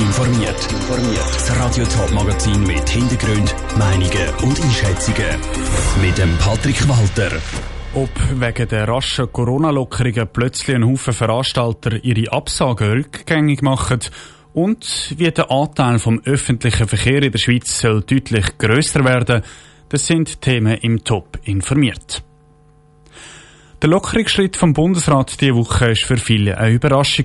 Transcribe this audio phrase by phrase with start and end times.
[0.00, 0.68] informiert.
[1.34, 5.38] Das Radio Top Magazin mit Hintergrund, Meinungen und Einschätzungen
[6.00, 7.36] mit dem Patrick Walter.
[7.94, 14.00] Ob wegen der raschen Corona-Lockerungen plötzlich ein Haufen Veranstalter ihre Absagen rückgängig machen
[14.54, 19.42] und wie der Anteil vom öffentlichen Verkehr in der Schweiz soll deutlich grösser werden,
[19.88, 22.22] das sind Themen im Top informiert.
[23.82, 27.24] Der Lockerungsschritt vom Bundesrat diese Woche war für viele eine Überraschung,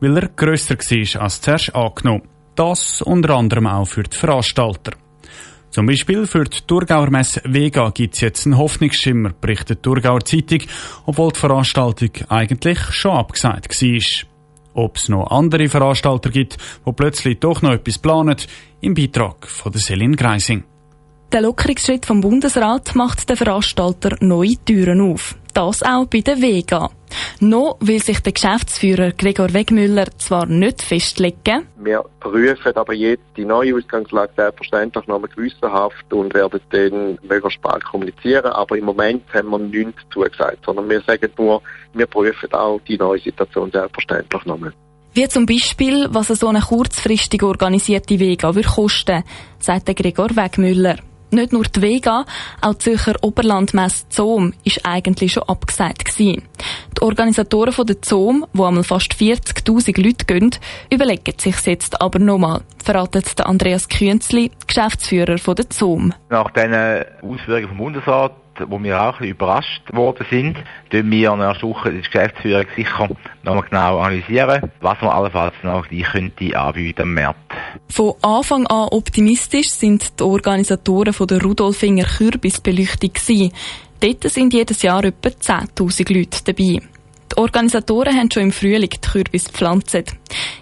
[0.00, 2.22] weil er grösser war als zuerst angenommen.
[2.56, 4.94] Das unter anderem auch für die Veranstalter.
[5.70, 10.24] Zum Beispiel für die Thurgauer Messe Vega gibt es jetzt einen Hoffnungsschimmer, berichtet die Thurgauer
[10.24, 10.62] Zeitung,
[11.06, 14.26] obwohl die Veranstaltung eigentlich schon abgesagt war.
[14.74, 18.36] Ob es noch andere Veranstalter gibt, die plötzlich doch noch etwas planen,
[18.80, 20.64] im Beitrag von der Selin Greising.
[21.30, 25.36] Der Lockerungsschritt vom Bundesrat macht den Veranstalter neue Türen auf.
[25.54, 26.90] Das auch bei der Vega.
[27.38, 31.68] Noch will sich der Geschäftsführer Gregor Wegmüller zwar nicht festlegen.
[31.76, 37.84] Wir prüfen aber jetzt die neue Ausgangslage selbstverständlich nochmal gewissenhaft und werden dann möglichst bald
[37.84, 38.46] kommunizieren.
[38.46, 42.98] Aber im Moment haben wir nichts zugesagt, sondern wir sagen nur, wir prüfen auch die
[42.98, 44.72] neue Situation selbstverständlich nochmal.
[45.12, 49.22] Wie zum Beispiel, was so eine kurzfristig organisierte Vega würde kosten,
[49.60, 50.96] sagt der Gregor Wegmüller.
[51.34, 52.24] Nicht nur die Vega,
[52.60, 56.44] auch die Zürcher Oberlandmesse Zoom ist eigentlich schon abgesagt gewesen.
[56.96, 60.54] Die Organisatoren von der Zoom, wo einmal fast 40.000 Leute gehen,
[60.90, 66.12] überlegen sich jetzt aber nochmal, verratet Andreas Künzli, Geschäftsführer von der Zoom.
[66.30, 68.32] Nach diesen Ausführungen vom Bundesrat
[68.68, 70.56] wo wir auch ein überrascht worden sind,
[70.90, 73.08] tun wir nächste Woche die Geschäftsführung sicher
[73.42, 77.36] nochmal genau analysieren, was man allenfalls noch die könnte anbieten am März.
[77.88, 83.52] Von Anfang an optimistisch sind die Organisatoren von der Rudolfinger Kürbisbeleuchtung.
[84.00, 86.80] Dort sind jedes Jahr etwa 10.000 Leute dabei.
[87.32, 90.14] Die Organisatoren haben schon im Frühling die Kürbis gepflanzt.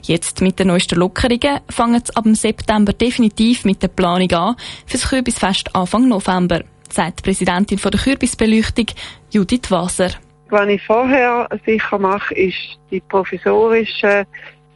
[0.02, 4.98] Jetzt mit den neuesten Lockerungen fangen sie ab September definitiv mit der Planung an für
[4.98, 8.86] das Kürbisfest Anfang November, sagt die Präsidentin der Kürbisbeleuchtung
[9.30, 10.10] Judith Wasser.
[10.48, 14.26] Was ich vorher sicher mache, ist die provisorischen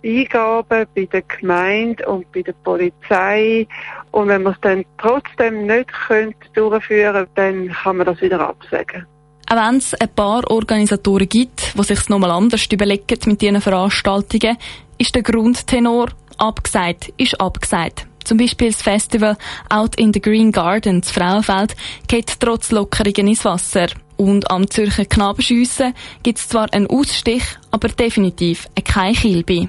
[0.05, 3.67] Eingaben bei der Gemeinde und bei der Polizei.
[4.12, 9.07] Und wenn man es dann trotzdem nicht könnte durchführen dann kann man das wieder absagen.
[9.49, 14.57] Auch wenn es ein paar Organisatoren gibt, die sich nochmal anders überlegen mit diesen Veranstaltungen,
[14.99, 16.09] ist der Grundtenor
[16.39, 18.07] abgesagt, ist abgesagt.
[18.25, 19.37] Zum Beispiel das Festival
[19.69, 21.77] Out in the Green Gardens Frauenfeld
[22.09, 23.87] geht trotz Lockerungen ins Wasser.
[24.17, 29.69] Und am Zürcher Knabenschiessen gibt es zwar einen Ausstich, aber definitiv kein Kilby.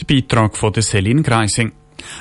[0.00, 1.72] Der Beitrag von der Celine Greising.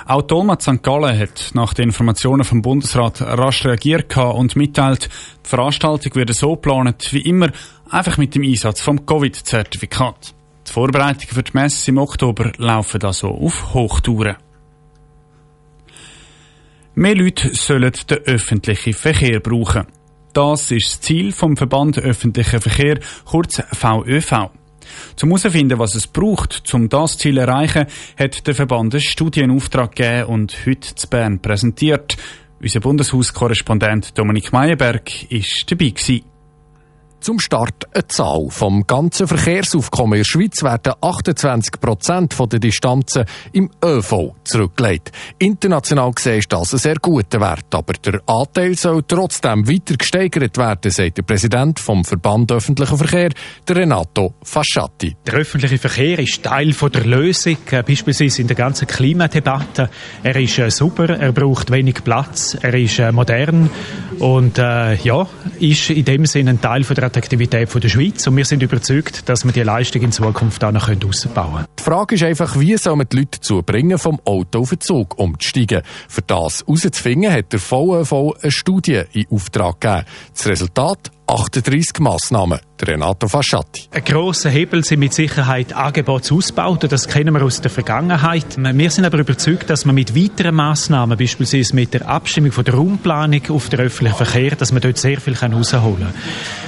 [0.05, 0.83] Auch Dolmat St.
[0.83, 5.09] Gallen hat nach den Informationen vom Bundesrat rasch reagiert und mitteilt,
[5.43, 7.49] die Veranstaltung wird so geplant wie immer,
[7.89, 10.35] einfach mit dem Einsatz vom Covid-Zertifikat.
[10.67, 14.37] Die Vorbereitungen für die Messe im Oktober laufen also auf Hochtouren.
[16.95, 19.87] Mehr Leute sollen den öffentlichen Verkehr brauchen.
[20.33, 24.51] Das ist das Ziel vom Verband Öffentlicher Verkehr, kurz VÖV.
[25.15, 27.85] Zum herausfinden, was es braucht, um das Ziel zu erreichen,
[28.17, 32.17] hat der Verband einen Studienauftrag gegeben und heute zu Bern präsentiert.
[32.61, 36.32] Unser Bundeshauskorrespondent Dominik Meyerberg ist dabei gewesen.
[37.23, 38.47] Zum Start eine Zahl.
[38.49, 43.23] Vom ganzen Verkehrsaufkommen in der Schweiz werden 28 Prozent der Distanzen
[43.53, 45.13] im ÖV zurückgelegt.
[45.39, 50.57] International gesehen ist das ein sehr guter Wert, aber der Anteil soll trotzdem weiter gesteigert
[50.57, 53.29] werden, sagt der Präsident vom Verband Öffentlicher Verkehr,
[53.69, 55.15] Renato Fasciatti.
[55.25, 59.89] Der öffentliche Verkehr ist Teil der Lösung, äh, beispielsweise in der ganzen Klimadebatte.
[60.23, 63.69] Er ist äh, super, er braucht wenig Platz, er ist äh, modern
[64.19, 65.25] und äh, ja,
[65.61, 69.45] ist in dem Sinne ein Teil der Attraktivität der Schweiz und wir sind überzeugt, dass
[69.45, 71.67] wir die Leistung in Zukunft auch noch ausbauen können.
[71.77, 74.81] Die Frage ist einfach, wie soll man die Leute dazu bringen, vom Auto auf den
[74.81, 75.83] Zug umzusteigen?
[76.07, 80.05] Für das herauszufinden, hat der VÖV eine Studie in Auftrag gegeben.
[80.33, 82.59] Das Resultat 38 Massnahmen.
[82.81, 83.83] Renato Fasciatti.
[83.91, 86.89] Ein grosser Hebel sind mit Sicherheit Angebotsausbauten.
[86.89, 88.57] Das kennen wir aus der Vergangenheit.
[88.57, 92.73] Wir sind aber überzeugt, dass man mit weiteren Massnahmen, beispielsweise mit der Abstimmung von der
[92.73, 96.13] Raumplanung auf den öffentlichen Verkehr, dass man dort sehr viel herausholen kann.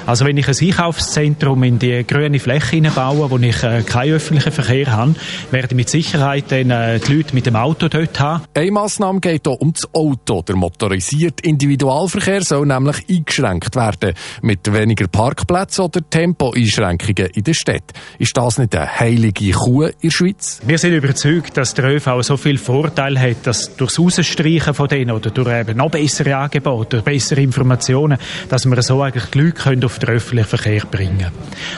[0.05, 4.51] Also wenn ich ein Einkaufszentrum in die grüne Fläche baue, wo ich äh, keinen öffentlichen
[4.51, 5.15] Verkehr habe,
[5.49, 8.43] werde ich mit Sicherheit dann äh, die Leute mit dem Auto dort haben.
[8.53, 10.43] Eine Massnahme geht hier um das Auto.
[10.43, 14.13] Der motorisierte Individualverkehr soll nämlich eingeschränkt werden.
[14.45, 17.91] Mit weniger Parkplätzen oder Tempoeinschränkungen in der Stadt.
[18.19, 20.61] Ist das nicht eine heilige Kuh in der Schweiz?
[20.65, 24.87] Wir sind überzeugt, dass der ÖV so viel Vorteil hat, dass durch das Rausstreichen von
[24.87, 29.39] denen oder durch eben noch bessere Angebote, durch bessere Informationen, dass wir so eigentlich die
[29.39, 31.31] Leute auf den öffentlichen Verkehr bringen können.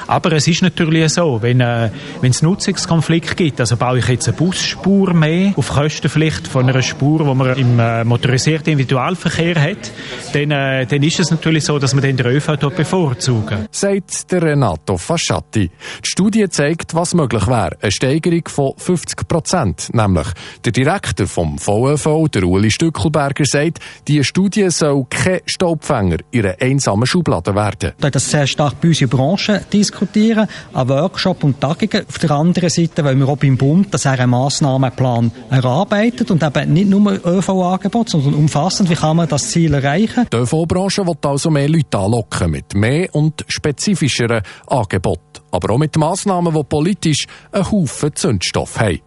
[0.07, 1.89] Aber es ist natürlich so, wenn, äh,
[2.19, 6.67] wenn es Nutzungskonflikt gibt, also baue ich jetzt eine Busspur mehr auf Kosten vielleicht von
[6.67, 9.91] einer Spur, die man im äh, motorisierten Individualverkehr hat,
[10.33, 13.67] dann, äh, dann ist es natürlich so, dass man den ÖV bevorzugen.
[13.71, 15.69] Sagt der Renato Fasciatti.
[15.69, 17.77] Die Studie zeigt, was möglich wäre.
[17.81, 19.89] Eine Steigerung von 50 Prozent.
[19.93, 20.27] Nämlich,
[20.65, 26.55] der Direktor vom VÖV, der Uli Stückelberger, sagt, die Studie soll kein Staubfänger in einer
[26.59, 27.93] einsamen Schublade werden.
[27.99, 32.05] Das sehr stark bei uns in Branche diskutieren, an Workshop und Tagungen.
[32.07, 36.43] Auf der anderen Seite wollen wir auch beim Bund, dass er einen Massnahmenplan erarbeitet und
[36.43, 40.25] eben nicht nur ÖV-Angebot, sondern umfassend, wie kann man das Ziel erreichen.
[40.31, 45.97] Die ÖV-Branche will also mehr Leute anlocken mit mehr und spezifischeren Angeboten, aber auch mit
[45.97, 48.99] Massnahmen, die politisch einen Haufen Zündstoff haben.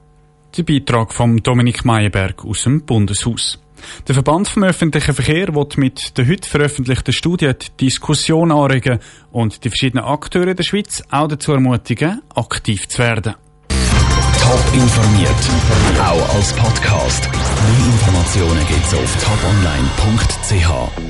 [0.56, 3.58] Der Beitrag von Dominik Meyerberg aus dem Bundeshaus.
[4.08, 8.98] Der Verband vom öffentlichen Verkehr wird mit der heute veröffentlichten Studie die Diskussion anregen
[9.32, 13.34] und die verschiedenen Akteure der Schweiz auch dazu ermutigen, aktiv zu werden.
[14.40, 15.30] Top informiert,
[16.00, 17.30] auch als Podcast.
[17.30, 21.00] Mehr Informationen gibt's auf toponline.ch.